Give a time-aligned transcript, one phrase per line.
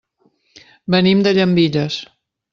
[0.95, 2.01] Venim de Llambilles.